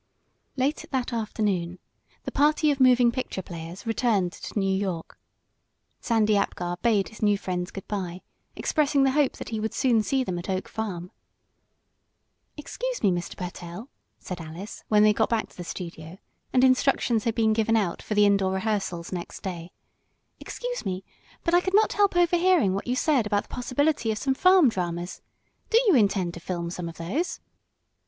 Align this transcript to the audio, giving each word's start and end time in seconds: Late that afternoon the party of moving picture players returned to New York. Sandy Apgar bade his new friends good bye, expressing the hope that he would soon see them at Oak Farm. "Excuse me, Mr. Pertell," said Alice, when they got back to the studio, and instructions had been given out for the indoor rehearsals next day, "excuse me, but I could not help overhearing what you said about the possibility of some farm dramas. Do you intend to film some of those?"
Late 0.57 0.85
that 0.89 1.13
afternoon 1.13 1.77
the 2.23 2.31
party 2.31 2.71
of 2.71 2.79
moving 2.79 3.11
picture 3.11 3.43
players 3.43 3.85
returned 3.85 4.31
to 4.31 4.57
New 4.57 4.75
York. 4.75 5.15
Sandy 5.99 6.35
Apgar 6.35 6.77
bade 6.81 7.09
his 7.09 7.21
new 7.21 7.37
friends 7.37 7.69
good 7.69 7.87
bye, 7.87 8.23
expressing 8.55 9.03
the 9.03 9.11
hope 9.11 9.33
that 9.33 9.49
he 9.49 9.59
would 9.59 9.75
soon 9.75 10.01
see 10.01 10.23
them 10.23 10.39
at 10.39 10.49
Oak 10.49 10.67
Farm. 10.67 11.11
"Excuse 12.57 13.03
me, 13.03 13.11
Mr. 13.11 13.37
Pertell," 13.37 13.89
said 14.17 14.41
Alice, 14.41 14.83
when 14.87 15.03
they 15.03 15.13
got 15.13 15.29
back 15.29 15.49
to 15.49 15.55
the 15.57 15.63
studio, 15.63 16.17
and 16.51 16.63
instructions 16.63 17.25
had 17.25 17.35
been 17.35 17.53
given 17.53 17.75
out 17.77 18.01
for 18.01 18.15
the 18.15 18.25
indoor 18.25 18.53
rehearsals 18.53 19.11
next 19.11 19.41
day, 19.43 19.71
"excuse 20.39 20.83
me, 20.83 21.03
but 21.43 21.53
I 21.53 21.61
could 21.61 21.75
not 21.75 21.93
help 21.93 22.15
overhearing 22.15 22.73
what 22.73 22.87
you 22.87 22.95
said 22.95 23.27
about 23.27 23.43
the 23.43 23.49
possibility 23.49 24.11
of 24.11 24.17
some 24.17 24.33
farm 24.33 24.67
dramas. 24.67 25.21
Do 25.69 25.79
you 25.85 25.93
intend 25.93 26.33
to 26.33 26.39
film 26.39 26.71
some 26.71 26.89
of 26.89 26.97
those?" 26.97 27.39